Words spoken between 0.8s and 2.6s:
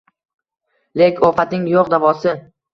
Lek ofatning yo’q davosi—